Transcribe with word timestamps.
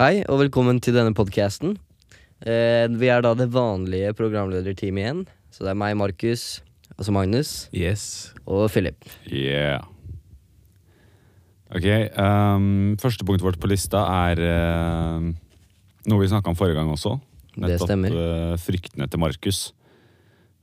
Hei, 0.00 0.22
og 0.32 0.38
velkommen 0.40 0.78
til 0.80 0.94
denne 0.96 1.12
podcasten. 1.12 1.74
Eh, 2.40 2.86
vi 2.88 3.08
er 3.12 3.20
da 3.20 3.34
det 3.36 3.50
vanlige 3.52 4.14
programlederteamet 4.16 5.02
igjen. 5.02 5.18
Så 5.52 5.66
det 5.66 5.74
er 5.74 5.76
meg, 5.76 5.96
Markus, 6.00 6.62
altså 6.96 7.12
Magnus, 7.12 7.68
Yes. 7.76 8.32
og 8.46 8.70
Philip. 8.72 8.96
Yeah. 9.28 9.84
Ok, 11.68 11.84
ehm, 11.84 12.96
første 12.96 13.26
punktet 13.26 13.44
vårt 13.44 13.60
på 13.60 13.68
lista 13.68 14.00
er 14.30 14.40
ehm, 14.40 15.34
noe 16.08 16.20
vi 16.22 16.30
snakka 16.30 16.48
om 16.48 16.56
forrige 16.56 16.78
gang 16.80 16.88
også. 16.90 17.18
Det 17.60 17.76
stemmer. 17.82 18.08
eh, 18.08 18.56
fryktene 18.56 19.06
til 19.10 19.20
Markus. 19.20 19.74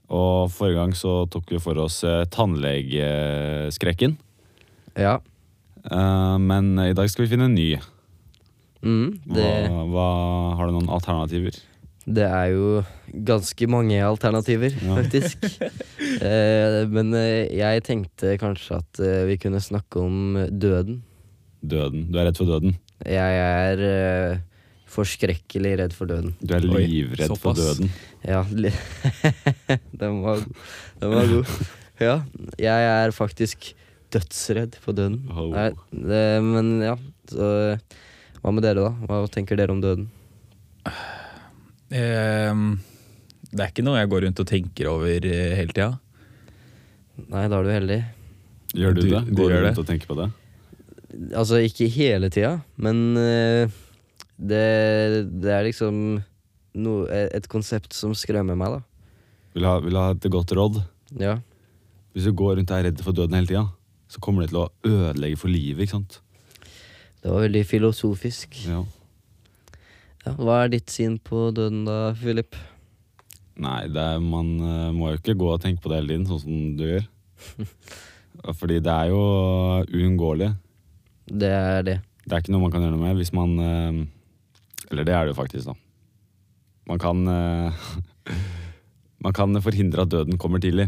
Og 0.10 0.50
forrige 0.50 0.80
gang 0.80 0.96
så 0.96 1.30
tok 1.30 1.52
vi 1.52 1.60
for 1.60 1.78
oss 1.78 2.02
uh, 2.04 2.24
tannlegeskrekken. 2.32 4.18
Ja. 4.96 5.20
Eh, 5.84 6.38
men 6.40 6.80
i 6.80 6.94
dag 6.94 7.10
skal 7.12 7.26
vi 7.28 7.36
finne 7.36 7.46
en 7.52 7.56
ny. 7.56 7.76
Mm, 8.88 9.18
det, 9.36 9.48
hva, 9.92 10.06
har 10.56 10.70
du 10.70 10.78
noen 10.78 10.94
alternativer? 10.96 11.58
det 12.08 12.24
er 12.24 12.54
jo 12.54 12.68
ganske 13.28 13.68
mange 13.68 13.98
alternativer, 14.00 14.72
Ja. 14.80 14.96
faktisk. 14.96 15.44
eh, 16.24 16.86
men 16.88 17.12
eh, 17.20 17.50
jeg 17.52 17.84
tenkte 17.84 18.38
kanskje 18.40 18.78
at 18.80 19.02
eh, 19.04 19.26
vi 19.28 19.36
kunne 19.42 19.60
snakke 19.60 20.00
om 20.00 20.38
døden. 20.48 21.02
Døden. 21.60 22.06
Du 22.08 22.16
er 22.22 22.30
redd 22.30 22.40
for 22.40 22.48
døden. 22.48 22.78
Jeg 23.04 23.42
er 23.44 23.84
eh, 23.90 24.40
forskrekkelig 24.88 25.74
redd 25.84 25.98
for 25.98 26.08
døden. 26.08 26.32
Du 26.40 26.56
er 26.56 26.64
Oi, 26.72 26.86
livredd 26.88 27.36
for 27.44 27.58
døden. 27.60 27.92
Ja, 28.24 28.46
den, 30.00 30.24
var, 30.24 30.48
den 31.04 31.12
var 31.18 31.28
god. 31.36 31.56
Ja, 32.00 32.16
jeg 32.56 32.90
er 32.94 33.12
faktisk 33.12 33.74
dødsredd 34.16 34.80
for 34.80 34.96
døden. 34.96 35.26
Oh. 35.28 35.52
Nei, 35.52 35.72
det, 35.92 36.26
men 36.46 36.78
ja, 36.88 36.96
så 37.28 37.52
hva 38.48 38.54
med 38.56 38.64
dere, 38.64 38.86
da? 38.88 38.94
Hva 39.10 39.20
tenker 39.28 39.60
dere 39.60 39.74
om 39.76 39.82
døden? 39.84 40.08
Ehm, 41.92 42.66
det 43.52 43.64
er 43.64 43.72
ikke 43.72 43.84
noe 43.86 44.00
jeg 44.00 44.10
går 44.12 44.26
rundt 44.28 44.42
og 44.44 44.48
tenker 44.50 44.90
over 44.92 45.28
eh, 45.28 45.54
hele 45.60 45.74
tida. 45.76 45.90
Nei, 47.28 47.46
da 47.50 47.60
er 47.60 47.66
du 47.68 47.72
heldig. 47.74 48.00
Gjør 48.78 48.96
du, 48.98 49.02
Du- 49.02 49.10
det? 49.14 49.22
Går 49.36 49.50
du 49.52 49.56
rundt 49.58 49.76
det? 49.76 49.84
og 49.84 49.88
tenker 49.90 50.08
på 50.12 50.18
det? 50.20 50.30
Altså, 51.34 51.60
ikke 51.64 51.88
hele 51.90 52.30
tida, 52.30 52.58
men 52.78 53.18
eh, 53.18 53.72
det, 54.38 54.66
det 55.42 55.54
er 55.56 55.64
liksom 55.66 55.96
no, 56.78 56.98
et 57.10 57.48
konsept 57.50 57.96
som 57.96 58.14
skremmer 58.14 58.56
meg, 58.60 58.76
da. 58.78 58.84
Vil 59.58 59.66
ha, 59.66 59.78
vil 59.82 59.98
ha 59.98 60.12
et 60.14 60.28
godt 60.30 60.52
råd? 60.54 60.82
Ja. 61.18 61.38
Hvis 62.14 62.28
du 62.28 62.34
går 62.38 62.58
rundt 62.60 62.70
og 62.72 62.78
er 62.78 62.90
redd 62.92 63.02
for 63.02 63.16
døden 63.18 63.34
hele 63.40 63.50
tida, 63.50 63.64
så 64.12 64.22
kommer 64.24 64.44
det 64.46 64.52
til 64.52 64.62
å 64.62 64.70
ødelegge 64.86 65.40
for 65.42 65.50
livet. 65.52 65.88
ikke 65.88 65.96
sant? 65.98 66.20
Det 67.28 67.34
var 67.34 67.42
veldig 67.44 67.62
filosofisk. 67.68 68.54
Ja. 68.64 68.78
Ja, 70.24 70.32
hva 70.40 70.62
er 70.64 70.70
ditt 70.72 70.94
syn 70.94 71.18
på 71.20 71.50
døden 71.52 71.82
da, 71.84 72.14
Philip? 72.16 72.56
Nei, 73.60 73.82
det 73.92 74.00
er, 74.00 74.22
man 74.24 74.54
eh, 74.64 74.94
må 74.96 75.10
jo 75.12 75.20
ikke 75.20 75.36
gå 75.36 75.50
og 75.52 75.60
tenke 75.60 75.84
på 75.84 75.92
det 75.92 76.00
hele 76.00 76.14
tiden, 76.14 76.24
sånn 76.30 76.40
som 76.40 76.62
du 76.80 76.86
gjør. 76.88 77.04
Fordi 78.62 78.80
det 78.80 78.96
er 78.96 79.12
jo 79.12 79.20
uunngåelig. 79.92 80.54
Det 81.28 81.52
er 81.52 81.84
det. 81.90 82.00
Det 82.24 82.32
er 82.32 82.46
ikke 82.46 82.56
noe 82.56 82.64
man 82.64 82.78
kan 82.78 82.88
gjøre 82.88 82.96
noe 82.96 83.04
med 83.10 83.20
hvis 83.20 83.36
man 83.36 83.60
eh, 83.60 84.02
Eller 84.88 85.12
det 85.12 85.20
er 85.20 85.28
det 85.28 85.36
jo 85.36 85.42
faktisk, 85.44 85.68
da. 85.68 85.76
Man 86.88 87.04
kan 87.04 87.28
eh, 87.28 87.88
Man 89.28 89.36
kan 89.36 89.66
forhindre 89.68 90.08
at 90.08 90.16
døden 90.16 90.40
kommer 90.40 90.64
tidlig, 90.64 90.88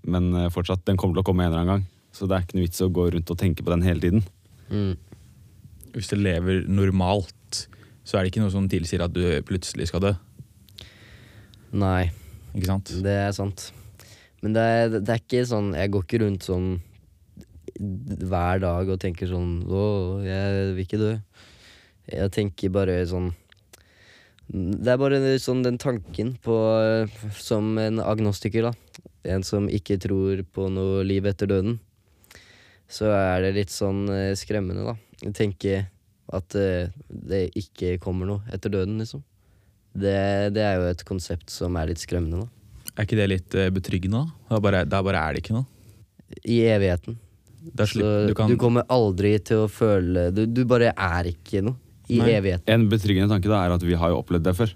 men 0.00 0.32
fortsatt, 0.54 0.86
den 0.88 0.96
kommer 0.96 1.18
til 1.18 1.26
å 1.26 1.28
komme 1.28 1.44
en 1.44 1.52
eller 1.52 1.60
annen 1.66 1.74
gang. 1.74 1.88
Så 2.16 2.24
det 2.24 2.38
er 2.38 2.46
ikke 2.46 2.56
noe 2.56 2.70
vits 2.70 2.80
å 2.80 2.94
gå 2.94 3.10
rundt 3.12 3.32
og 3.36 3.44
tenke 3.44 3.66
på 3.66 3.74
den 3.74 3.84
hele 3.84 4.00
tiden. 4.00 4.24
Mm. 4.70 4.94
Hvis 5.94 6.10
du 6.10 6.18
lever 6.18 6.64
normalt, 6.66 7.68
så 8.04 8.18
er 8.18 8.24
det 8.24 8.32
ikke 8.32 8.42
noe 8.42 8.52
som 8.52 8.66
tilsier 8.70 9.04
at 9.04 9.14
du 9.14 9.22
plutselig 9.46 9.88
skal 9.90 10.02
dø. 10.04 10.12
Nei. 11.74 12.10
Ikke 12.54 12.70
sant? 12.70 12.92
Det 13.02 13.14
er 13.24 13.32
sant. 13.34 13.68
Men 14.44 14.54
det 14.54 14.62
er, 14.62 14.98
det 15.00 15.08
er 15.08 15.22
ikke 15.22 15.46
sånn 15.48 15.72
Jeg 15.72 15.90
går 15.94 16.04
ikke 16.04 16.20
rundt 16.22 16.44
sånn 16.44 16.66
hver 17.74 18.60
dag 18.62 18.90
og 18.92 19.00
tenker 19.02 19.26
sånn 19.26 19.64
Å, 19.66 19.86
jeg 20.22 20.66
vil 20.76 20.84
ikke 20.84 21.00
dø. 21.00 21.14
Jeg 22.12 22.34
tenker 22.36 22.74
bare 22.74 22.98
sånn 23.10 23.32
Det 24.46 24.92
er 24.92 25.00
bare 25.00 25.38
sånn 25.42 25.64
den 25.64 25.80
tanken 25.80 26.34
på 26.44 26.58
Som 27.40 27.74
en 27.82 28.02
agnostiker, 28.04 28.68
da. 28.68 29.02
En 29.24 29.42
som 29.46 29.66
ikke 29.72 29.98
tror 30.04 30.44
på 30.52 30.68
noe 30.68 31.02
liv 31.08 31.24
etter 31.26 31.48
døden. 31.48 31.78
Så 32.84 33.08
er 33.08 33.40
det 33.40 33.54
litt 33.56 33.72
sånn 33.72 34.04
eh, 34.12 34.34
skremmende, 34.36 34.84
da. 34.84 34.94
Jeg 35.22 35.34
tenker 35.36 35.86
at 36.34 36.56
eh, 36.58 36.90
det 37.08 37.46
ikke 37.58 37.98
kommer 38.02 38.28
noe 38.28 38.54
etter 38.54 38.72
døden, 38.72 38.98
liksom. 39.02 39.22
Det, 39.94 40.14
det 40.56 40.62
er 40.64 40.80
jo 40.80 40.88
et 40.90 41.04
konsept 41.06 41.52
som 41.54 41.76
er 41.78 41.92
litt 41.92 42.02
skremmende, 42.02 42.44
da. 42.44 42.90
Er 42.94 43.06
ikke 43.06 43.18
det 43.18 43.28
litt 43.30 43.56
eh, 43.58 43.70
betryggende? 43.74 44.24
da? 44.48 44.60
Bare, 44.62 44.82
da 44.88 45.02
bare 45.04 45.20
er 45.20 45.36
det 45.36 45.44
ikke 45.44 45.56
noe. 45.56 45.68
I 46.42 46.60
evigheten. 46.72 47.18
Slik, 47.64 48.04
du, 48.28 48.34
kan... 48.36 48.50
du, 48.50 48.58
kommer 48.60 48.84
aldri 48.92 49.38
til 49.40 49.62
å 49.64 49.68
føle 49.72 50.26
Du, 50.36 50.42
du 50.44 50.66
bare 50.68 50.90
er 50.92 51.30
ikke 51.30 51.62
noe 51.64 51.78
i 52.12 52.18
Nei. 52.20 52.34
evigheten. 52.36 52.66
En 52.68 52.88
betryggende 52.90 53.32
tanke 53.32 53.48
da 53.48 53.62
er 53.64 53.72
at 53.72 53.84
vi 53.86 53.96
har 53.96 54.12
jo 54.12 54.18
opplevd 54.20 54.44
det 54.44 54.52
før. 54.58 54.74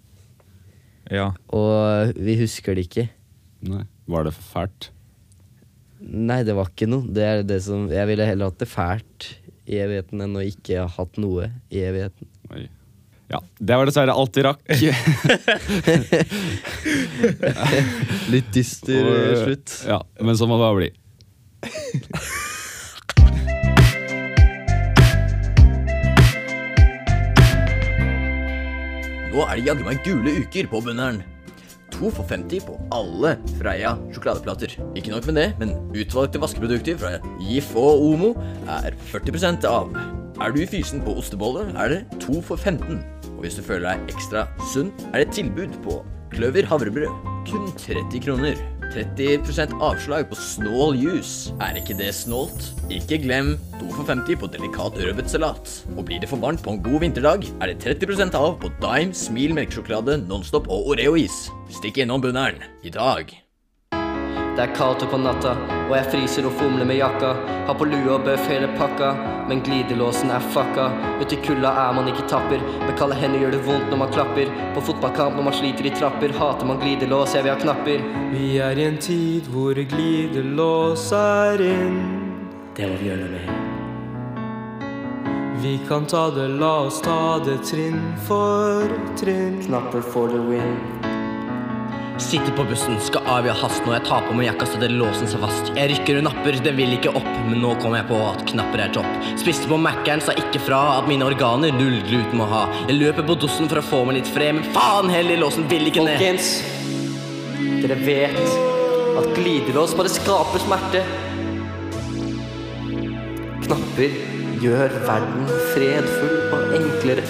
ja. 1.12 1.26
Og 1.53 2.15
vi 2.16 2.38
husker 2.41 2.78
det 2.78 2.87
ikke. 2.88 3.09
Nei. 3.69 3.84
Var 4.09 4.25
det 4.25 4.32
fælt? 4.32 4.88
Nei, 6.00 6.41
det 6.47 6.55
var 6.56 6.70
ikke 6.70 6.88
noe. 6.88 7.05
Det 7.12 7.25
er 7.26 7.43
det 7.44 7.59
som 7.66 7.88
Jeg 7.93 8.09
ville 8.09 8.25
heller 8.25 8.49
hatt 8.49 8.62
det 8.62 8.70
fælt 8.70 9.28
evigheten 9.77 10.21
enn 10.25 10.37
å 10.39 10.43
ikke 10.47 10.79
ha 10.81 10.89
hatt 10.97 11.19
noe 11.21 11.51
i 11.69 11.79
evigheten. 11.84 12.27
Oi. 12.55 12.69
Ja, 13.29 13.43
det 13.61 13.77
var 13.77 13.84
dessverre 13.84 14.15
alt 14.17 14.33
vi 14.39 14.43
rakk. 14.47 14.62
Litt 18.33 18.49
dyster 18.55 19.05
Og, 19.05 19.12
eh, 19.12 19.45
slutt. 19.45 19.84
Ja, 19.84 20.01
men 20.25 20.33
sånn 20.41 20.49
må 20.49 20.56
det 20.56 20.65
bare 20.65 20.81
bli. 20.81 20.89
Nå 29.29 29.45
er 29.45 29.53
det 29.59 29.65
jaggu 29.69 29.85
meg 29.85 30.00
gule 30.06 30.31
uker 30.41 30.65
på 30.73 30.81
Bunneren. 30.89 31.21
To 31.99 32.13
for 32.15 32.23
50 32.31 32.63
på 32.63 32.77
alle 32.95 33.33
Freia 33.59 33.97
sjokoladeplater. 34.15 34.77
Ikke 34.95 35.11
nok 35.11 35.27
med 35.27 35.41
det, 35.41 35.49
men 35.59 35.75
utvalgte 35.91 36.39
vaskeprodukter 36.39 36.99
fra 37.01 37.17
Gif 37.43 37.73
og 37.75 38.05
Omo 38.13 38.31
er 38.71 38.95
40% 39.11 39.67
av. 39.67 39.91
Er 40.39 40.55
du 40.55 40.63
fysen 40.71 41.03
på 41.03 41.17
ostebolle, 41.19 41.67
er 41.75 41.91
det 41.91 42.21
to 42.23 42.39
for 42.39 42.55
15. 42.55 43.03
Og 43.35 43.43
hvis 43.43 43.59
du 43.59 43.65
føler 43.67 43.91
deg 43.91 44.15
ekstra 44.15 44.47
sunn, 44.71 44.95
er 45.11 45.25
det 45.25 45.35
tilbud 45.35 45.75
på 45.83 45.99
Kløver 46.31 46.71
havrebrød. 46.71 47.11
Kun 47.49 47.71
30 47.75 48.23
kroner. 48.23 48.78
30% 49.19 49.75
avslag 49.85 50.29
på 50.31 50.39
Snål 50.39 50.99
juice. 50.99 51.55
Er 51.65 51.79
ikke 51.81 51.97
det 51.99 52.11
snålt? 52.17 52.71
Ikke 52.91 53.21
glem 53.23 53.55
2 53.79 53.91
for 53.95 54.05
50 54.09 54.41
på 54.43 54.51
delikat 54.53 55.01
rødbetsalat. 55.01 55.75
Og 55.97 56.05
blir 56.09 56.23
det 56.23 56.31
for 56.31 56.43
varmt 56.43 56.63
på 56.65 56.75
en 56.75 56.83
god 56.85 57.05
vinterdag, 57.07 57.49
er 57.63 57.73
det 57.73 57.83
30% 57.85 58.39
av 58.39 58.57
på 58.63 58.73
Dime, 58.83 59.17
Smil 59.17 59.57
melkesjokolade, 59.57 60.21
Nonstop 60.29 60.69
og 60.69 60.95
Oreo-is. 60.95 61.47
Stikk 61.81 62.03
innom 62.05 62.25
Bunneren 62.25 62.65
i 62.83 62.95
dag. 62.95 63.48
Det 64.59 64.65
er 64.65 64.73
kaldt 64.75 65.05
utpå 65.07 65.19
natta, 65.23 65.53
og 65.87 65.93
jeg 65.95 66.07
fryser 66.11 66.47
og 66.49 66.55
fomler 66.59 66.87
med 66.91 66.97
jakka. 66.99 67.29
Har 67.69 67.77
på 67.79 67.87
lue 67.87 68.11
og 68.11 68.25
bøff 68.27 68.49
hele 68.51 68.67
pakka, 68.73 69.13
men 69.47 69.61
glidelåsen 69.63 70.33
er 70.35 70.43
fucka. 70.51 70.89
Uti 71.21 71.39
kulda 71.45 71.71
er 71.85 71.95
man 71.95 72.11
ikke 72.11 72.27
tapper, 72.33 72.59
med 72.83 72.97
kalde 72.99 73.15
hender 73.21 73.39
gjør 73.45 73.55
det 73.55 73.63
vondt 73.69 73.87
når 73.93 74.03
man 74.03 74.11
klapper. 74.17 74.51
På 74.75 74.83
fotballkamp 74.89 75.39
når 75.39 75.47
man 75.47 75.57
sliter 75.61 75.87
i 75.87 75.95
trapper, 75.95 76.35
hater 76.41 76.67
man 76.67 76.83
glidelås, 76.83 77.39
jeg 77.39 77.47
vil 77.47 77.55
ha 77.55 77.63
knapper. 77.63 78.03
Vi 78.35 78.51
er 78.67 78.83
i 78.83 78.89
en 78.89 78.99
tid 78.99 79.47
hvor 79.55 79.79
glidelås 79.79 81.07
er 81.15 81.63
inn. 81.69 82.03
Det 82.75 82.91
må 82.91 82.99
vi 82.99 83.13
gjøre 83.13 83.23
noe 83.23 83.33
med. 83.39 83.47
Vi 85.62 85.79
kan 85.87 86.11
ta 86.11 86.31
det, 86.35 86.50
la 86.59 86.81
oss 86.91 86.99
ta 87.06 87.38
det 87.47 87.61
trinn 87.62 88.03
for 88.27 88.91
trinn. 89.23 89.62
Knapper 89.71 90.03
for 90.03 90.27
the 90.35 90.43
win. 90.50 90.98
Sitter 92.19 92.53
på 92.53 92.65
bussen, 92.65 92.97
skal 93.00 93.23
av 93.31 93.47
i 93.47 93.53
hast 93.55 93.85
når 93.87 93.94
jeg 93.94 94.05
tar 94.09 94.25
på 94.26 94.35
meg 94.35 94.49
jakka 94.49 94.67
så 94.67 94.79
det 94.82 94.88
låsen 94.91 95.29
seg 95.31 95.38
fast. 95.38 95.69
Jeg 95.79 95.93
rykker 95.93 96.19
og 96.19 96.25
napper, 96.26 96.56
den 96.65 96.75
vil 96.76 96.97
ikke 96.97 97.12
opp, 97.15 97.29
men 97.47 97.61
nå 97.62 97.76
kommer 97.79 98.00
jeg 98.00 98.09
på 98.09 98.19
at 98.26 98.43
knapper 98.50 98.82
er 98.82 98.91
topp. 98.97 99.29
Spiste 99.38 99.70
på 99.70 99.79
Mækkern, 99.79 100.23
sa 100.26 100.35
ikke 100.35 100.61
fra 100.67 100.81
at 100.97 101.06
mine 101.06 101.29
organer 101.29 101.70
null 101.76 102.00
gluten 102.09 102.41
må 102.41 102.49
ha. 102.50 102.65
Jeg 102.88 102.99
løper 102.99 103.26
på 103.29 103.38
dossen 103.38 103.70
for 103.70 103.79
å 103.79 103.85
få 103.87 104.03
meg 104.09 104.19
litt 104.19 104.32
fred, 104.35 104.59
men 104.59 104.67
faen 104.75 105.12
heller, 105.15 105.38
låsen 105.44 105.69
vil 105.70 105.87
ikke 105.93 106.09
ned. 106.09 106.19
Folkens, 106.19 106.50
dere 107.85 108.00
vet 108.03 108.43
at 109.23 109.31
glidelås 109.38 109.94
bare 109.99 110.11
skaper 110.12 110.67
smerte. 110.67 111.05
Knapper 113.69 114.19
gjør 114.59 114.99
verden 115.06 115.47
fredfull 115.70 116.37
og 116.50 116.76
enklere. 116.82 117.25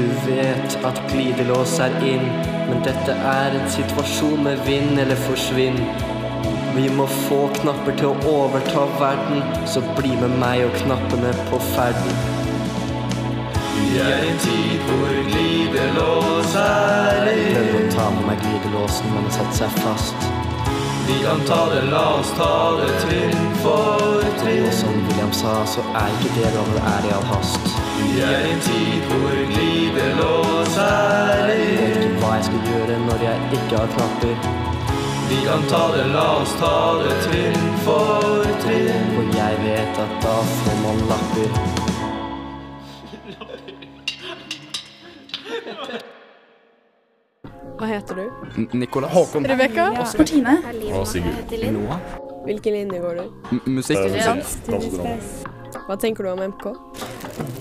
Du 0.00 0.06
vet 0.30 0.76
at 0.84 0.98
glidelås 1.10 1.74
er 1.84 1.92
inn, 2.08 2.22
men 2.70 2.78
dette 2.86 3.12
er 3.12 3.56
en 3.58 3.66
situasjon 3.68 4.46
med 4.46 4.62
vinn 4.64 4.96
eller 5.02 5.18
forsvinn. 5.26 5.76
Vi 6.72 6.86
må 6.96 7.04
få 7.26 7.40
knapper 7.58 7.98
til 7.98 8.08
å 8.08 8.30
overta 8.30 8.86
verden, 8.96 9.42
så 9.68 9.82
bli 9.98 10.14
med 10.22 10.38
meg 10.40 10.62
og 10.64 10.78
knappene 10.78 11.34
på 11.50 11.60
ferden. 11.74 12.16
Vi 13.74 14.00
er 14.06 14.24
i 14.24 14.32
en 14.32 14.40
tid 14.46 14.88
hvor 14.88 15.20
glidelås 15.28 16.56
er 16.62 17.30
inn. 17.34 17.52
Prøvde 17.60 17.84
å 17.84 17.92
ta 17.98 18.08
med 18.16 18.26
meg 18.30 18.42
glidelåsen, 18.46 19.12
men 19.12 19.28
den 19.28 19.36
satte 19.36 19.60
seg 19.60 19.78
fast. 19.84 20.28
Vi 21.10 21.20
kan 21.26 21.44
ta 21.44 21.62
det, 21.74 21.84
la 21.92 22.08
oss 22.22 22.32
ta 22.40 22.52
det 22.80 22.90
trinn 23.04 23.48
for 23.60 24.28
trinn. 24.40 24.64
Og 24.64 24.76
som 24.80 25.00
William 25.10 25.40
sa, 25.44 25.60
så 25.76 25.84
er 25.92 26.20
ikke 26.22 26.38
det 26.40 26.56
lov, 26.56 26.76
det 26.78 26.86
er 26.96 27.10
i 27.12 27.16
all 27.20 27.32
hast. 27.34 27.89
Vi 28.00 28.20
er 28.20 28.46
i 28.46 28.52
en 28.54 28.60
tid 28.60 29.08
hvor 29.10 29.34
livet 29.58 30.16
lå 30.20 30.34
er 30.80 31.50
Jeg 31.50 31.80
vet 31.84 32.04
ikke 32.04 32.20
hva 32.22 32.30
jeg 32.36 32.44
skal 32.48 32.60
gjøre 32.70 32.94
når 33.06 33.24
jeg 33.26 33.36
ikke 33.58 33.76
har 33.76 33.88
knapper. 33.94 34.36
Vi 35.30 35.36
kan 35.46 35.62
ta 35.70 35.82
det, 35.94 36.06
la 36.14 36.24
oss 36.40 36.54
ta 36.58 36.72
det 37.02 37.12
trinn 37.26 37.66
for 37.84 38.48
trinn. 38.64 39.04
For 39.16 39.36
jeg 39.36 39.60
vet 39.66 40.00
at 40.04 40.16
da 40.24 40.32
får 40.62 40.80
man 40.84 41.04
lapper. 41.10 41.50
Hva 47.80 47.86
heter 47.92 48.14
du? 48.14 48.26
Nicolas. 48.78 49.12
Håkon. 49.12 49.46
Rebekka? 49.52 49.90
Martine. 50.18 50.58
Og 50.92 51.06
Sigurd. 51.08 51.54
Hvilken 52.44 52.72
linje 52.72 52.98
går 53.00 53.14
du? 53.20 53.24
M 53.52 53.62
musikk. 53.78 53.98
Hva 55.86 55.96
tenker 56.00 56.24
du 56.24 56.32
om 56.32 56.44
MK? 56.50 56.74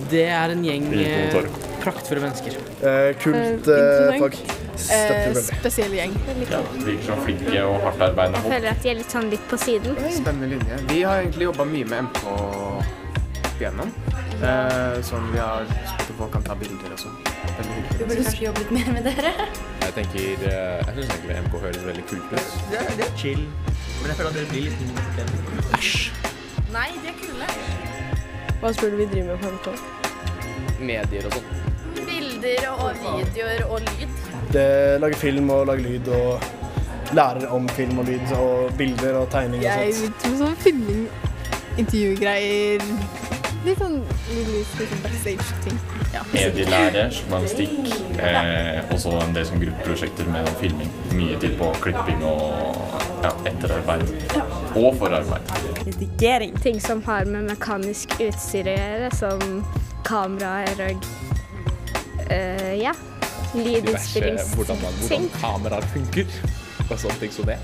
Det 0.10 0.26
er 0.26 0.54
en 0.56 0.64
gjeng 0.66 0.88
eh, 0.98 1.36
praktfulle 1.84 2.24
mennesker. 2.24 2.56
Eh, 2.82 3.12
kult 3.22 3.68
eh, 3.70 4.20
fag. 4.20 4.38
Eh, 4.80 5.10
veldig. 5.28 5.44
spesiell 5.50 5.96
gjeng. 5.98 6.14
Virker 6.30 7.04
som 7.06 7.22
flinke 7.26 7.64
og 7.66 7.82
hardt 7.84 8.06
arbeidende 8.10 8.42
folk. 8.44 8.54
føler 8.56 8.72
at 8.72 8.84
de 8.86 8.92
er 8.94 9.00
litt 9.02 9.16
sånn 9.16 9.30
litt 9.34 9.46
på 9.52 9.60
siden. 9.60 10.00
Spennende 10.16 10.54
linje. 10.56 10.80
Vi 10.92 11.02
har 11.04 11.24
egentlig 11.24 11.50
jobba 11.50 11.68
mye 11.70 11.90
med 11.92 12.08
MK 12.08 12.24
opp 12.34 13.60
igjennom. 13.60 13.92
Eh, 14.40 15.02
som 15.04 15.26
vi 15.34 15.40
har 15.40 15.66
spurt 15.68 16.10
om 16.14 16.16
folk 16.22 16.32
kan 16.38 16.46
ta 16.48 16.56
bilder 16.56 16.94
og 16.96 17.02
sånn. 17.02 17.18
Vi 17.98 18.06
burde 18.06 18.24
kanskje 18.24 18.46
jobbe 18.46 18.64
litt 18.64 18.72
mer 18.78 18.94
med 18.96 19.10
dere. 19.10 19.34
Jeg 19.84 19.96
tenker, 19.98 20.46
eh, 20.48 20.80
jeg 20.80 20.96
syns 20.96 21.12
egentlig 21.18 21.42
MK 21.44 21.60
høres 21.66 21.84
veldig 21.90 22.06
kult 22.14 22.32
ut. 22.32 22.54
Det 22.72 22.80
er, 22.80 22.94
det 23.02 23.08
er 23.10 23.18
chill. 23.20 23.44
Men 24.00 24.14
jeg 24.14 24.16
føler 24.22 24.30
at 24.30 24.40
dere 24.40 24.52
blir 24.54 24.70
litt 24.70 24.80
mindre 24.80 25.28
Æsj. 25.80 26.12
Nei, 26.72 26.88
de 27.04 27.12
er 27.12 27.20
kule. 27.20 28.09
Hva 28.60 28.74
tror 28.76 28.90
du 28.92 28.98
vi 29.00 29.06
driver 29.08 29.38
med 29.38 29.40
på 29.40 29.50
NRK? 29.56 29.68
Medier 30.84 31.28
og 31.30 31.36
sånn. 31.38 31.46
Bilder 32.10 32.66
og 32.74 32.98
videoer 33.04 33.62
og 33.70 33.86
lyd. 33.86 34.18
Det 34.52 34.66
lager 35.00 35.22
film 35.22 35.52
og 35.56 35.70
lager 35.70 35.86
lyd 35.86 36.10
og 36.18 37.16
lærer 37.16 37.48
om 37.56 37.70
film 37.78 38.02
og 38.04 38.10
lyd 38.12 38.34
og 38.36 38.76
bilder 38.78 39.22
og 39.22 39.30
tegning 39.32 39.64
og 39.64 39.70
sånt. 39.70 40.04
Jeg 40.04 40.12
tror 40.24 40.36
sånn 40.42 40.60
filming, 40.66 41.08
intervjugreier 41.80 42.84
Litt 43.70 43.78
sånn 43.78 44.00
litt, 44.02 44.48
litt, 44.50 44.70
litt 44.80 44.90
sånn 44.90 45.02
backstage-ting. 45.04 45.76
Ja. 46.10 46.24
Medielære, 46.32 47.04
journalistikk, 47.14 47.76
eh, 48.18 48.80
og 48.90 48.98
så 48.98 49.12
en 49.22 49.36
del 49.36 49.44
sånn 49.46 49.62
gruppeprosjekter 49.62 50.26
med 50.34 50.48
filming. 50.58 50.90
Mye 51.14 51.38
tid 51.44 51.54
på 51.60 51.68
klipping 51.84 52.24
og 52.26 52.80
ja, 53.22 53.30
etterarbeid. 53.46 54.10
Og 54.74 54.98
forarbeid. 54.98 55.54
Redigering. 55.84 56.56
Ting 56.64 56.82
som 56.82 57.04
har 57.06 57.30
med 57.30 57.46
mekanisk 57.52 58.16
utstyr 58.18 58.72
å 58.72 58.76
gjøre, 58.80 59.12
som 59.20 59.46
kameraer 60.08 60.82
og 60.88 61.06
eh, 62.34 62.74
ja, 62.82 62.96
lydinnspillingsting. 63.54 65.30
kameraer 65.38 65.86
funker. 65.94 66.26
Og 66.88 66.98
sånne 66.98 67.22
ting 67.22 67.38
som 67.38 67.46
det. 67.54 67.60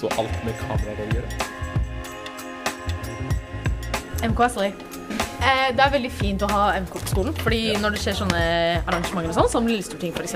Så 0.00 0.10
alt 0.18 0.42
med 0.42 0.58
kameraer 0.66 1.06
å 1.06 1.10
gjøre. 1.14 1.30
MK-SLI. 4.26 4.95
Eh, 5.46 5.68
det 5.78 5.82
er 5.84 5.92
veldig 5.92 6.10
fint 6.10 6.42
å 6.42 6.48
ha 6.50 6.62
MK 6.82 6.96
på 6.96 7.10
skolen, 7.12 7.34
fordi 7.38 7.60
når 7.78 7.94
det 7.94 8.00
skjer 8.02 8.16
sånne 8.18 8.40
arrangementer 8.82 9.30
og 9.30 9.36
sånn, 9.36 9.50
som 9.52 9.68
Lillestorting 9.70 10.14
f.eks., 10.16 10.34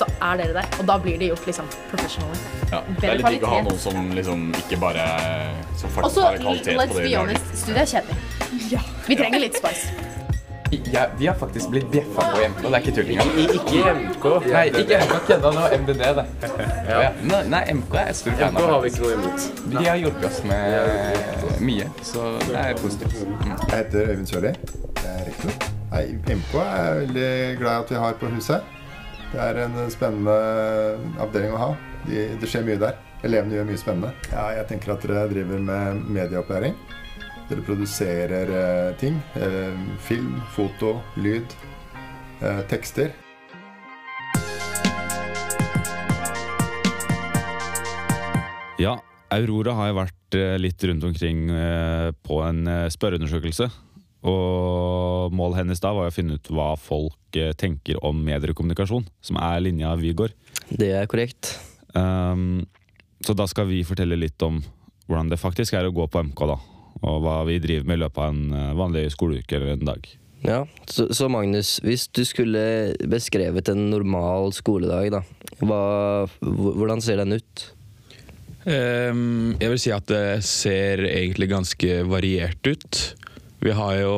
så 0.00 0.08
er 0.18 0.40
dere 0.40 0.56
der. 0.56 0.70
Og 0.80 0.88
da 0.90 0.98
blir 1.02 1.20
det 1.20 1.30
gjort 1.30 1.46
liksom 1.46 1.70
professionally. 1.92 2.42
Ja, 2.72 2.82
det 2.98 3.12
er 3.12 3.20
litt 3.20 3.30
digg 3.36 3.46
å 3.46 3.52
ha 3.54 3.62
noen 3.68 3.80
som 3.82 4.10
liksom 4.18 4.48
ikke 4.64 4.80
bare 4.82 5.06
som 5.78 5.94
faktisk 5.94 6.10
Også, 6.10 6.26
har 6.26 6.42
kvalitet 6.42 6.74
på 6.74 6.74
det 6.74 6.82
Og 6.82 6.90
så, 6.90 6.98
let's 6.98 7.06
be 7.06 7.14
honest, 7.14 7.56
studiet 7.62 7.84
er 7.84 7.92
kjedelig. 7.94 8.84
Vi 9.06 9.22
trenger 9.22 9.46
litt 9.46 9.62
spice. 9.62 10.17
Ja, 10.70 11.06
vi 11.18 11.26
har 11.26 11.34
faktisk 11.34 11.70
blitt 11.70 11.90
bjeffa 11.90 12.24
på 12.32 12.40
MK, 12.48 12.62
det 12.62 12.74
er 12.76 12.82
ikke 12.82 12.92
tull 12.96 13.10
engang. 13.14 13.30
Ikke 13.44 13.92
MK. 13.96 14.26
Nei, 14.52 14.64
ikke 14.82 14.98
MK 15.04 15.14
kødda, 15.28 15.50
det 15.50 15.62
var 15.62 15.76
MDD, 15.78 16.02
det. 16.18 16.24
Ja. 16.88 17.10
Nei, 17.30 17.40
nei, 17.54 17.62
MK 17.78 17.94
er 17.96 18.10
jeg 18.10 18.18
stor 18.20 18.36
fan 18.40 18.58
av. 18.60 18.68
har 18.72 18.84
vi 18.84 18.92
ikke 18.92 19.04
noe 19.04 19.14
imot. 19.16 19.46
De 19.72 19.84
har 19.86 20.00
hjulpet 20.02 20.28
oss 20.28 20.42
med 20.48 21.64
mye, 21.64 21.88
så 22.04 22.26
det 22.44 22.56
er 22.60 22.80
positivt. 22.82 23.22
Mm. 23.24 23.54
Jeg 23.54 23.74
heter 23.76 24.12
Øyvind 24.12 24.30
Sørli. 24.32 24.52
Jeg 24.52 25.14
er 25.14 25.26
rektor. 25.30 25.68
Nei, 25.94 26.04
MK 26.36 26.54
er 26.60 26.76
jeg 26.76 27.00
veldig 27.02 27.32
glad 27.62 27.72
i 27.72 27.84
at 27.86 27.94
vi 27.94 28.02
har 28.04 28.20
på 28.20 28.32
huset. 28.36 28.74
Det 29.32 29.40
er 29.44 29.62
en 29.64 29.80
spennende 29.92 30.36
avdeling 31.20 31.56
å 31.56 31.62
ha. 31.64 31.72
De, 32.08 32.28
det 32.40 32.48
skjer 32.48 32.64
mye 32.68 32.80
der. 32.80 33.00
Elevene 33.26 33.56
gjør 33.56 33.66
mye 33.72 33.80
spennende. 33.80 34.12
Ja, 34.30 34.50
jeg 34.60 34.68
tenker 34.70 34.94
at 34.94 35.04
dere 35.04 35.26
driver 35.32 35.64
med 35.64 36.04
medieopplæring. 36.16 36.76
Dere 37.48 37.64
produserer 37.64 38.50
eh, 38.52 38.96
ting. 39.00 39.14
Eh, 39.40 39.72
film, 40.04 40.36
foto, 40.52 40.98
lyd, 41.16 41.56
eh, 42.44 42.60
tekster. 42.68 43.14
Ja, 48.78 48.98
Aurora 49.32 49.72
har 49.80 49.90
jo 49.90 49.96
vært 49.96 50.36
eh, 50.36 50.54
litt 50.60 50.84
rundt 50.86 51.08
omkring 51.08 51.48
eh, 51.50 52.12
på 52.20 52.42
en 52.44 52.62
eh, 52.68 52.86
spørreundersøkelse. 52.92 53.70
Og 54.28 55.32
målet 55.32 55.62
hennes 55.62 55.80
da 55.80 55.96
var 55.96 56.10
å 56.10 56.14
finne 56.14 56.36
ut 56.36 56.52
hva 56.52 56.72
folk 56.76 57.16
tenker 57.60 58.00
om 58.04 58.18
mediekommunikasjon, 58.26 59.04
som 59.22 59.38
er 59.40 59.60
linja 59.62 59.92
vi 60.00 60.10
går. 60.16 60.32
Det 60.68 60.88
er 60.98 61.06
korrekt. 61.08 61.52
Um, 61.94 62.66
så 63.22 63.36
da 63.38 63.46
skal 63.48 63.68
vi 63.70 63.84
fortelle 63.86 64.18
litt 64.18 64.42
om 64.42 64.58
hvordan 65.06 65.30
det 65.30 65.38
faktisk 65.40 65.78
er 65.78 65.86
å 65.86 65.94
gå 65.94 66.08
på 66.10 66.24
MK, 66.28 66.42
da. 66.50 66.58
Og 66.98 67.20
hva 67.22 67.42
vi 67.48 67.60
driver 67.62 67.86
med 67.88 68.00
i 68.00 68.02
løpet 68.04 68.24
av 68.24 68.32
en 68.32 68.56
eh, 68.58 68.76
vanlig 68.78 69.04
skoleuke 69.14 69.58
eller 69.58 69.76
en 69.76 69.86
dag. 69.92 70.08
Ja, 70.46 70.60
så, 70.86 71.08
så 71.14 71.26
Magnus, 71.30 71.78
hvis 71.82 72.06
du 72.14 72.22
skulle 72.26 72.94
beskrevet 73.10 73.70
en 73.72 73.88
normal 73.90 74.52
skoledag, 74.54 75.10
da, 75.16 75.22
hva, 75.62 75.82
hvordan 76.42 77.02
ser 77.02 77.18
den 77.22 77.40
ut? 77.40 77.64
Um, 78.68 79.56
jeg 79.58 79.72
vil 79.72 79.80
si 79.80 79.94
at 79.94 80.06
det 80.10 80.44
ser 80.46 81.02
egentlig 81.08 81.50
ganske 81.50 82.02
variert 82.06 82.68
ut. 82.68 83.00
Vi 83.58 83.72
har 83.74 83.94
jo, 83.98 84.14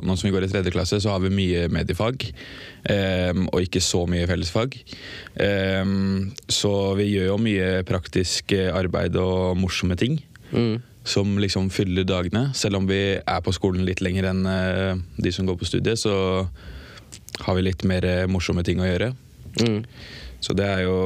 nå 0.00 0.14
som 0.16 0.28
vi 0.28 0.32
går 0.32 0.46
i 0.46 0.50
tredje 0.52 0.72
klasse, 0.72 1.00
så 1.02 1.12
har 1.12 1.20
vi 1.20 1.32
mye 1.34 1.66
mediefag. 1.72 2.24
Um, 2.88 3.48
og 3.50 3.66
ikke 3.66 3.82
så 3.84 4.04
mye 4.08 4.28
fellesfag. 4.30 4.78
Um, 5.36 6.30
så 6.48 6.72
vi 6.96 7.10
gjør 7.10 7.34
jo 7.34 7.40
mye 7.42 7.72
praktisk 7.88 8.54
eh, 8.56 8.70
arbeid 8.72 9.18
og 9.20 9.58
morsomme 9.60 9.98
ting. 10.00 10.20
Mm. 10.54 10.78
Som 11.08 11.38
liksom 11.40 11.70
fyller 11.72 12.04
dagene. 12.04 12.50
Selv 12.58 12.82
om 12.82 12.88
vi 12.88 13.00
er 13.16 13.40
på 13.44 13.54
skolen 13.56 13.86
litt 13.88 14.02
lenger 14.04 14.28
enn 14.30 14.44
eh, 14.52 15.00
de 15.16 15.32
som 15.32 15.48
går 15.48 15.56
på 15.60 15.68
studiet, 15.68 16.00
så 16.00 16.14
har 17.46 17.56
vi 17.56 17.64
litt 17.64 17.84
mer 17.88 18.04
morsomme 18.28 18.64
ting 18.66 18.82
å 18.82 18.88
gjøre. 18.88 19.12
Mm. 19.62 19.82
Så 20.44 20.54
det 20.54 20.66
er 20.68 20.84
jo 20.84 20.96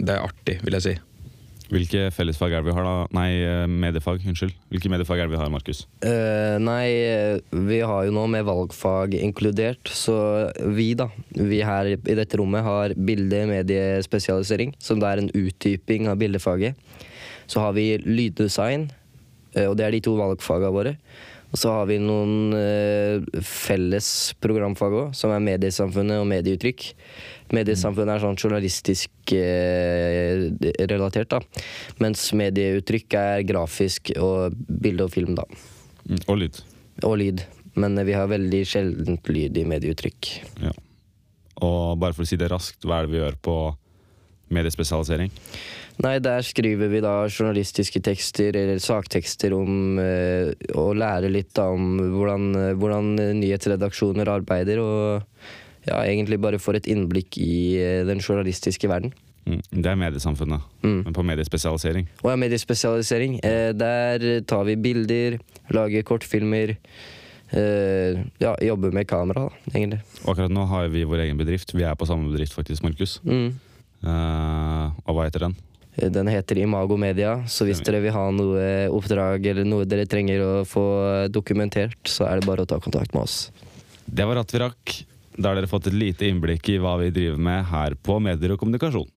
Det 0.00 0.10
er 0.10 0.24
artig, 0.24 0.56
vil 0.64 0.74
jeg 0.78 0.86
si. 0.86 0.94
Hvilke 1.72 2.10
fellesfag 2.12 2.52
er 2.52 2.60
det 2.60 2.68
vi 2.68 2.74
har, 2.76 2.84
da? 2.84 3.06
Nei, 3.16 3.28
eh, 3.40 3.64
mediefag. 3.70 4.20
Unnskyld. 4.28 4.52
Hvilke 4.72 4.90
mediefag 4.92 5.22
er 5.22 5.28
det 5.28 5.36
vi 5.36 5.40
har, 5.40 5.52
Markus? 5.52 5.86
Uh, 6.04 6.58
nei, 6.60 6.90
vi 7.48 7.78
har 7.80 8.04
jo 8.04 8.12
nå 8.12 8.26
med 8.34 8.44
valgfag 8.44 9.16
inkludert, 9.16 9.88
så 9.88 10.50
vi 10.76 10.90
da, 10.98 11.08
vi 11.32 11.62
her 11.64 11.94
i 11.94 12.18
dette 12.18 12.40
rommet 12.40 12.66
har 12.66 12.92
bilde-mediespesialisering, 12.92 14.74
som 14.82 15.00
det 15.00 15.08
er 15.08 15.22
en 15.22 15.32
utdyping 15.32 16.10
av 16.12 16.20
bildefaget. 16.20 16.76
Så 17.50 17.62
har 17.64 17.76
vi 17.76 17.96
lyddesign, 18.02 18.88
eh, 19.56 19.68
og 19.68 19.76
det 19.78 19.86
er 19.86 19.96
de 19.96 20.02
to 20.04 20.16
valgfagene 20.18 20.74
våre. 20.74 20.96
Og 21.52 21.60
så 21.60 21.68
har 21.74 21.88
vi 21.90 21.98
noen 22.00 22.54
eh, 22.56 23.40
felles 23.44 24.06
programfag 24.40 24.94
òg, 24.96 25.16
som 25.16 25.34
er 25.34 25.44
mediesamfunnet 25.44 26.22
og 26.22 26.28
medieuttrykk. 26.30 26.86
Mediesamfunnet 27.52 28.14
er 28.14 28.22
sånn 28.22 28.38
journalistisk 28.40 29.34
eh, 29.36 30.46
relatert, 30.88 31.34
da. 31.34 31.42
Mens 32.00 32.24
medieuttrykk 32.40 33.18
er 33.20 33.44
grafisk 33.44 34.14
og 34.16 34.56
bilde 34.56 35.04
og 35.04 35.12
film, 35.12 35.36
da. 35.36 35.44
Mm, 36.08 36.22
og 36.24 36.40
lyd. 36.40 36.62
Og 37.04 37.18
lyd. 37.20 37.44
Men 37.76 38.00
vi 38.08 38.16
har 38.16 38.32
veldig 38.32 38.62
sjeldent 38.68 39.28
lyd 39.32 39.60
i 39.60 39.68
medieuttrykk. 39.68 40.32
Ja. 40.64 40.72
Og 41.62 42.00
bare 42.00 42.16
for 42.16 42.24
å 42.24 42.28
si 42.28 42.40
det 42.40 42.48
raskt, 42.52 42.80
hva 42.88 43.02
er 43.02 43.06
det 43.06 43.12
vi 43.12 43.20
gjør 43.20 43.36
på 43.44 43.56
mediespesialisering? 44.54 45.32
Nei, 46.02 46.16
der 46.24 46.44
skriver 46.46 46.88
vi 46.88 47.02
da 47.04 47.14
journalistiske 47.28 48.00
tekster 48.04 48.56
eller 48.56 48.80
saktekster 48.80 49.52
om 49.56 49.98
eh, 50.00 50.52
å 50.78 50.86
lære 50.96 51.30
litt 51.32 51.52
da 51.58 51.68
om 51.74 51.98
hvordan, 52.14 52.76
hvordan 52.80 53.12
nyhetsredaksjoner 53.42 54.30
arbeider, 54.32 54.80
og 54.80 55.26
ja, 55.88 55.98
egentlig 56.06 56.40
bare 56.42 56.60
får 56.62 56.80
et 56.80 56.88
innblikk 56.92 57.38
i 57.42 57.54
eh, 57.80 58.00
den 58.08 58.22
journalistiske 58.22 58.88
verden. 58.90 59.12
Mm, 59.42 59.58
det 59.82 59.90
er 59.90 59.98
mediesamfunnet. 59.98 60.68
Mm. 60.84 61.00
Men 61.08 61.16
på 61.16 61.24
mediespesialisering. 61.26 62.06
Jeg 62.22 62.30
er 62.30 62.38
mediespesialisering. 62.38 63.40
Eh, 63.42 63.72
der 63.74 64.44
tar 64.46 64.62
vi 64.68 64.78
bilder, 64.78 65.40
lager 65.74 66.06
kortfilmer. 66.06 66.76
Uh, 67.52 68.22
ja, 68.40 68.54
jobber 68.64 68.94
med 68.96 69.04
kamera, 69.04 69.42
da, 69.44 69.72
egentlig. 69.74 69.98
Og 70.22 70.30
akkurat 70.32 70.54
nå 70.56 70.62
har 70.70 70.86
vi 70.88 71.02
vår 71.04 71.26
egen 71.26 71.36
bedrift. 71.36 71.74
Vi 71.76 71.84
er 71.84 71.98
på 72.00 72.06
samme 72.08 72.30
bedrift, 72.30 72.54
faktisk, 72.56 72.80
Markus. 72.80 73.18
Mm. 73.28 73.58
Eh, 74.02 75.02
og 75.06 75.16
hva 75.16 75.28
heter 75.28 75.46
den? 75.48 75.56
Den 75.92 76.30
heter 76.32 76.56
Imago 76.62 76.96
Media, 76.96 77.42
så 77.52 77.66
hvis 77.68 77.82
dere 77.84 78.00
vil 78.00 78.14
ha 78.14 78.24
noe 78.32 78.88
oppdrag 78.96 79.44
eller 79.50 79.66
noe 79.68 79.84
dere 79.84 80.08
trenger 80.08 80.40
å 80.40 80.52
få 80.64 80.84
dokumentert, 81.28 82.00
så 82.08 82.24
er 82.30 82.40
det 82.40 82.48
bare 82.48 82.64
å 82.64 82.68
ta 82.68 82.78
kontakt 82.80 83.12
med 83.12 83.26
oss. 83.26 83.50
Det 84.06 84.24
var 84.24 84.40
alt 84.40 84.54
vi 84.54 84.62
rakk. 84.62 84.94
Da 85.36 85.50
har 85.50 85.60
dere 85.60 85.68
fått 85.68 85.88
et 85.88 85.96
lite 85.96 86.28
innblikk 86.28 86.68
i 86.72 86.78
hva 86.80 86.96
vi 87.00 87.12
driver 87.12 87.40
med 87.40 87.68
her 87.70 87.96
på 87.96 88.18
Medier 88.24 88.54
og 88.54 88.60
kommunikasjon. 88.60 89.08